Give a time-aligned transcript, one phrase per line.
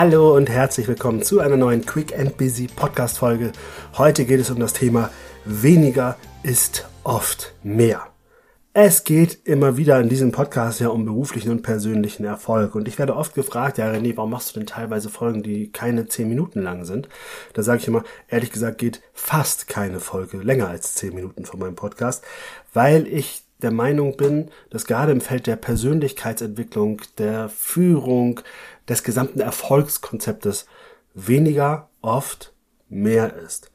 [0.00, 3.50] Hallo und herzlich willkommen zu einer neuen Quick and Busy Podcast Folge.
[3.96, 5.10] Heute geht es um das Thema
[5.44, 8.06] weniger ist oft mehr.
[8.74, 12.76] Es geht immer wieder in diesem Podcast ja um beruflichen und persönlichen Erfolg.
[12.76, 16.06] Und ich werde oft gefragt, ja René, warum machst du denn teilweise Folgen, die keine
[16.06, 17.08] zehn Minuten lang sind?
[17.54, 21.58] Da sage ich immer, ehrlich gesagt geht fast keine Folge länger als zehn Minuten von
[21.58, 22.22] meinem Podcast,
[22.72, 28.40] weil ich der Meinung bin, dass gerade im Feld der Persönlichkeitsentwicklung, der Führung,
[28.88, 30.66] des gesamten Erfolgskonzeptes
[31.14, 32.52] weniger oft
[32.88, 33.70] mehr ist.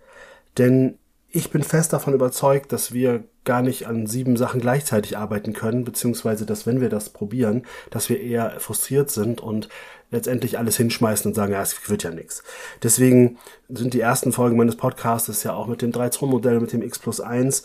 [0.57, 0.98] Denn
[1.30, 5.84] ich bin fest davon überzeugt, dass wir gar nicht an sieben Sachen gleichzeitig arbeiten können,
[5.84, 9.68] beziehungsweise dass wenn wir das probieren, dass wir eher frustriert sind und
[10.12, 12.43] letztendlich alles hinschmeißen und sagen, ja, es wird ja nichts.
[12.84, 16.99] Deswegen sind die ersten Folgen meines Podcasts ja auch mit dem 3-2-Modell, mit dem X
[16.99, 17.63] plus 1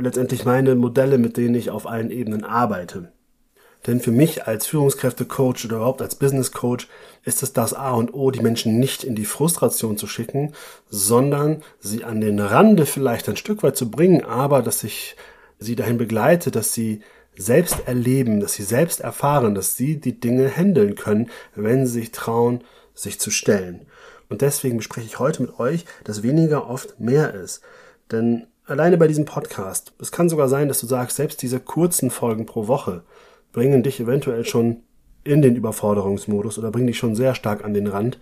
[0.00, 3.12] letztendlich meine Modelle, mit denen ich auf allen Ebenen arbeite.
[3.86, 6.88] Denn für mich als Führungskräftecoach oder überhaupt als Business Coach
[7.24, 10.52] ist es das A und O, die Menschen nicht in die Frustration zu schicken,
[10.88, 15.16] sondern sie an den Rande vielleicht ein Stück weit zu bringen, aber dass ich
[15.58, 17.02] sie dahin begleite, dass sie
[17.36, 22.10] selbst erleben, dass sie selbst erfahren, dass sie die Dinge handeln können, wenn sie sich
[22.10, 23.86] trauen, sich zu stellen.
[24.28, 27.62] Und deswegen bespreche ich heute mit euch, dass weniger oft mehr ist.
[28.10, 32.10] Denn alleine bei diesem Podcast, es kann sogar sein, dass du sagst, selbst diese kurzen
[32.10, 33.02] Folgen pro Woche,
[33.52, 34.82] bringen dich eventuell schon
[35.24, 38.18] in den Überforderungsmodus oder bringen dich schon sehr stark an den Rand,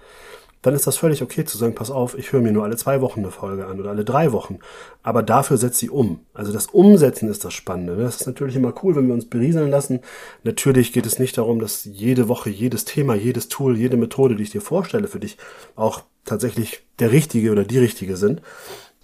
[0.63, 3.01] dann ist das völlig okay zu sagen, pass auf, ich höre mir nur alle zwei
[3.01, 4.59] Wochen eine Folge an oder alle drei Wochen.
[5.05, 6.21] Aber dafür setz sie um.
[6.35, 7.95] Also das Umsetzen ist das Spannende.
[7.95, 8.03] Ne?
[8.03, 10.01] Das ist natürlich immer cool, wenn wir uns berieseln lassen.
[10.43, 14.43] Natürlich geht es nicht darum, dass jede Woche jedes Thema, jedes Tool, jede Methode, die
[14.43, 15.37] ich dir vorstelle, für dich
[15.77, 18.43] auch tatsächlich der richtige oder die richtige sind.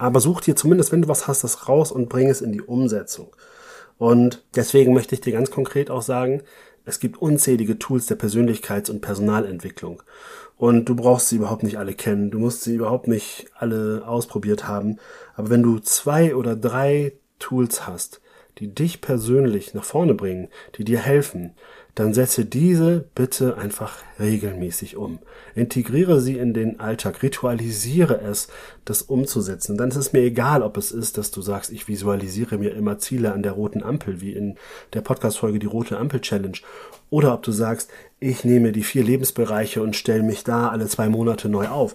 [0.02, 2.60] Aber such dir zumindest, wenn du was hast, das raus und bring es in die
[2.60, 3.28] Umsetzung.
[3.98, 6.42] Und deswegen möchte ich dir ganz konkret auch sagen,
[6.84, 10.02] es gibt unzählige Tools der Persönlichkeits- und Personalentwicklung.
[10.56, 12.32] Und du brauchst sie überhaupt nicht alle kennen.
[12.32, 14.98] Du musst sie überhaupt nicht alle ausprobiert haben.
[15.36, 18.20] Aber wenn du zwei oder drei Tools hast,
[18.58, 21.54] die dich persönlich nach vorne bringen, die dir helfen,
[21.94, 25.18] dann setze diese bitte einfach regelmäßig um.
[25.54, 28.48] Integriere sie in den Alltag, ritualisiere es,
[28.86, 29.76] das umzusetzen.
[29.76, 32.98] Dann ist es mir egal, ob es ist, dass du sagst, ich visualisiere mir immer
[32.98, 34.56] Ziele an der roten Ampel, wie in
[34.94, 36.58] der Podcast-Folge die rote Ampel Challenge,
[37.10, 41.10] oder ob du sagst, ich nehme die vier Lebensbereiche und stelle mich da alle zwei
[41.10, 41.94] Monate neu auf.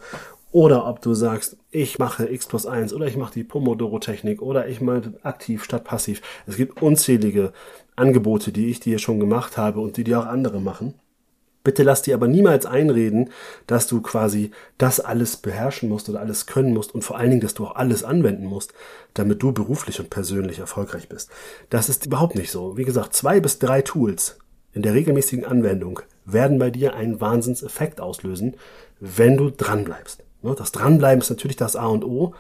[0.51, 4.67] Oder ob du sagst, ich mache X plus 1 oder ich mache die Pomodoro-Technik oder
[4.67, 6.21] ich mache aktiv statt passiv.
[6.45, 7.51] Es gibt unzählige
[7.97, 10.93] Angebote, die ich dir schon gemacht habe und die dir auch andere machen.
[11.63, 13.29] Bitte lass dir aber niemals einreden,
[13.65, 17.41] dass du quasi das alles beherrschen musst oder alles können musst und vor allen Dingen,
[17.41, 18.73] dass du auch alles anwenden musst,
[19.13, 21.29] damit du beruflich und persönlich erfolgreich bist.
[21.69, 22.77] Das ist überhaupt nicht so.
[22.77, 24.37] Wie gesagt, zwei bis drei Tools
[24.71, 28.55] in der regelmäßigen Anwendung werden bei dir einen Wahnsinnseffekt auslösen,
[29.01, 30.19] wenn du dranbleibst.
[30.19, 32.33] Ne, das Dranbleiben ist natürlich das A und O.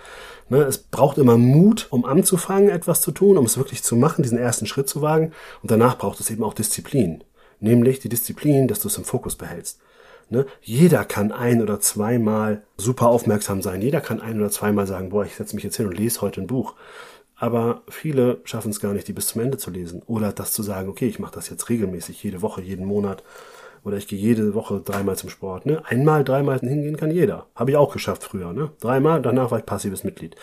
[0.49, 4.23] Ne, es braucht immer Mut, um anzufangen, etwas zu tun, um es wirklich zu machen,
[4.23, 5.33] diesen ersten Schritt zu wagen.
[5.61, 7.23] Und danach braucht es eben auch Disziplin.
[7.59, 9.79] Nämlich die Disziplin, dass du es im Fokus behältst.
[10.29, 13.81] Ne, jeder kann ein oder zweimal super aufmerksam sein.
[13.81, 16.41] Jeder kann ein oder zweimal sagen, boah, ich setze mich jetzt hin und lese heute
[16.41, 16.75] ein Buch.
[17.37, 20.01] Aber viele schaffen es gar nicht, die bis zum Ende zu lesen.
[20.07, 23.23] Oder das zu sagen, okay, ich mache das jetzt regelmäßig, jede Woche, jeden Monat
[23.87, 25.65] oder ich gehe jede Woche dreimal zum Sport.
[25.65, 25.81] Ne?
[25.85, 27.47] Einmal, dreimal hingehen kann jeder.
[27.55, 28.51] Habe ich auch geschafft früher.
[28.51, 28.69] Ne?
[28.81, 30.35] Dreimal, danach war ich passives Mitglied.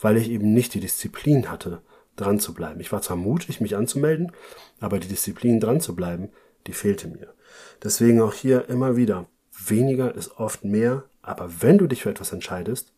[0.00, 1.82] Weil ich eben nicht die Disziplin hatte,
[2.14, 2.78] dran zu bleiben.
[2.78, 4.30] Ich war zwar mutig, mich anzumelden,
[4.78, 6.28] aber die Disziplin dran zu bleiben,
[6.68, 7.34] die fehlte mir.
[7.82, 9.26] Deswegen auch hier immer wieder.
[9.66, 12.92] Weniger ist oft mehr, aber wenn du dich für etwas entscheidest,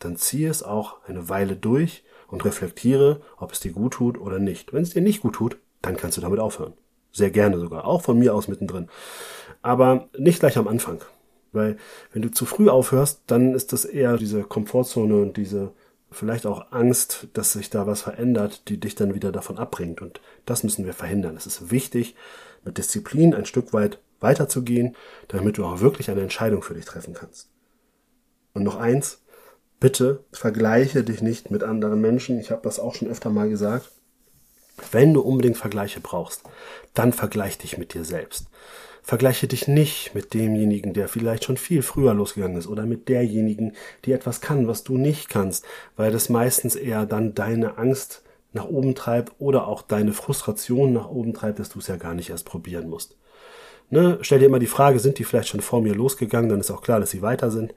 [0.00, 4.40] dann ziehe es auch eine Weile durch und reflektiere, ob es dir gut tut oder
[4.40, 4.72] nicht.
[4.72, 6.74] Wenn es dir nicht gut tut, dann kannst du damit aufhören.
[7.14, 7.86] Sehr gerne sogar.
[7.86, 8.88] Auch von mir aus mittendrin.
[9.64, 11.00] Aber nicht gleich am Anfang.
[11.52, 11.78] Weil
[12.12, 15.72] wenn du zu früh aufhörst, dann ist das eher diese Komfortzone und diese
[16.10, 20.02] vielleicht auch Angst, dass sich da was verändert, die dich dann wieder davon abbringt.
[20.02, 21.34] Und das müssen wir verhindern.
[21.34, 22.14] Es ist wichtig,
[22.62, 24.96] mit Disziplin ein Stück weit weiterzugehen,
[25.28, 27.48] damit du auch wirklich eine Entscheidung für dich treffen kannst.
[28.52, 29.22] Und noch eins,
[29.80, 32.38] bitte vergleiche dich nicht mit anderen Menschen.
[32.38, 33.90] Ich habe das auch schon öfter mal gesagt.
[34.92, 36.42] Wenn du unbedingt Vergleiche brauchst,
[36.92, 38.48] dann vergleich dich mit dir selbst.
[39.06, 43.74] Vergleiche dich nicht mit demjenigen, der vielleicht schon viel früher losgegangen ist oder mit derjenigen,
[44.06, 48.22] die etwas kann, was du nicht kannst, weil das meistens eher dann deine Angst
[48.54, 52.14] nach oben treibt oder auch deine Frustration nach oben treibt, dass du es ja gar
[52.14, 53.18] nicht erst probieren musst.
[53.90, 54.16] Ne?
[54.22, 56.80] Stell dir immer die Frage, sind die vielleicht schon vor mir losgegangen, dann ist auch
[56.80, 57.74] klar, dass sie weiter sind.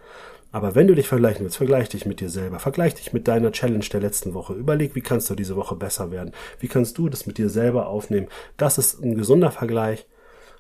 [0.54, 3.52] Aber wenn du dich vergleichen willst, vergleich dich mit dir selber, vergleich dich mit deiner
[3.52, 4.54] Challenge der letzten Woche.
[4.54, 6.32] Überleg, wie kannst du diese Woche besser werden?
[6.60, 8.30] Wie kannst du das mit dir selber aufnehmen?
[8.56, 10.08] Das ist ein gesunder Vergleich.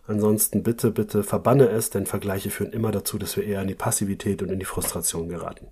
[0.07, 3.75] Ansonsten bitte, bitte verbanne es, denn Vergleiche führen immer dazu, dass wir eher in die
[3.75, 5.67] Passivität und in die Frustration geraten.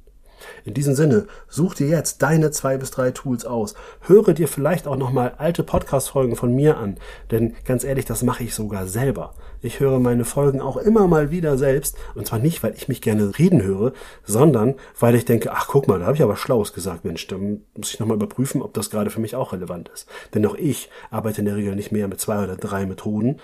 [0.64, 3.76] In diesem Sinne, such dir jetzt deine zwei bis drei Tools aus.
[4.02, 6.98] Höre dir vielleicht auch nochmal alte Podcast-Folgen von mir an.
[7.32, 9.34] Denn ganz ehrlich, das mache ich sogar selber.
[9.62, 11.98] Ich höre meine Folgen auch immer mal wieder selbst.
[12.14, 13.94] Und zwar nicht, weil ich mich gerne reden höre,
[14.24, 17.38] sondern weil ich denke, ach guck mal, da habe ich aber Schlaues gesagt, Mensch, da
[17.38, 20.08] muss ich nochmal überprüfen, ob das gerade für mich auch relevant ist.
[20.34, 23.40] Denn auch ich arbeite in der Regel nicht mehr mit zwei oder drei Methoden,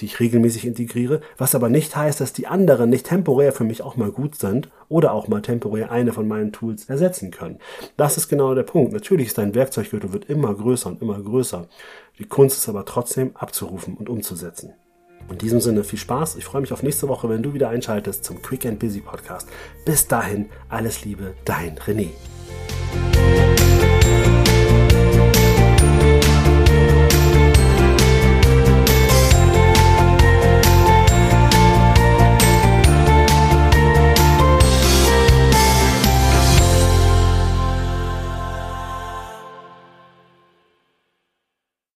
[0.00, 3.82] die ich regelmäßig integriere, was aber nicht heißt, dass die anderen nicht temporär für mich
[3.82, 7.58] auch mal gut sind oder auch mal temporär eine von meinen Tools ersetzen können.
[7.96, 8.92] Das ist genau der Punkt.
[8.92, 11.66] Natürlich ist dein Werkzeuggürtel wird immer größer und immer größer.
[12.18, 14.74] Die Kunst ist aber trotzdem abzurufen und umzusetzen.
[15.30, 16.36] In diesem Sinne viel Spaß.
[16.36, 19.48] Ich freue mich auf nächste Woche, wenn du wieder einschaltest zum Quick and Busy Podcast.
[19.84, 22.08] Bis dahin, alles Liebe, dein René.